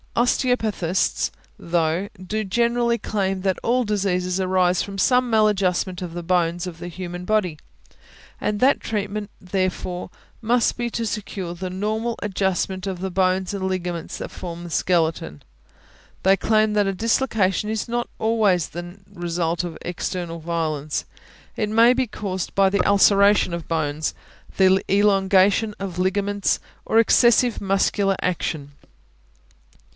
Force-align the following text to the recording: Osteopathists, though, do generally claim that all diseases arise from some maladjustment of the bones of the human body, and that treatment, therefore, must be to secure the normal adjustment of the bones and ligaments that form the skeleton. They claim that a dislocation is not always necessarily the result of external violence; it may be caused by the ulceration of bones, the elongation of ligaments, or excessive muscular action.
Osteopathists, 0.15 1.31
though, 1.59 2.09
do 2.21 2.43
generally 2.43 2.97
claim 2.97 3.41
that 3.41 3.57
all 3.63 3.83
diseases 3.83 4.41
arise 4.41 4.81
from 4.81 4.97
some 4.97 5.29
maladjustment 5.29 6.01
of 6.01 6.13
the 6.15 6.23
bones 6.23 6.67
of 6.67 6.79
the 6.79 6.89
human 6.89 7.23
body, 7.23 7.57
and 8.39 8.59
that 8.59 8.79
treatment, 8.79 9.29
therefore, 9.39 10.09
must 10.41 10.75
be 10.75 10.89
to 10.89 11.05
secure 11.05 11.53
the 11.53 11.69
normal 11.69 12.17
adjustment 12.23 12.87
of 12.87 12.99
the 12.99 13.11
bones 13.11 13.53
and 13.53 13.67
ligaments 13.67 14.17
that 14.17 14.31
form 14.31 14.63
the 14.63 14.69
skeleton. 14.69 15.43
They 16.23 16.35
claim 16.35 16.73
that 16.73 16.87
a 16.87 16.93
dislocation 16.93 17.69
is 17.69 17.87
not 17.87 18.09
always 18.19 18.65
necessarily 18.73 18.99
the 19.13 19.19
result 19.19 19.63
of 19.63 19.77
external 19.83 20.39
violence; 20.39 21.05
it 21.55 21.69
may 21.69 21.93
be 21.93 22.07
caused 22.07 22.53
by 22.53 22.69
the 22.69 22.85
ulceration 22.85 23.53
of 23.53 23.67
bones, 23.67 24.13
the 24.57 24.83
elongation 24.89 25.73
of 25.79 25.99
ligaments, 25.99 26.59
or 26.85 26.97
excessive 26.97 27.61
muscular 27.61 28.17
action. 28.21 28.73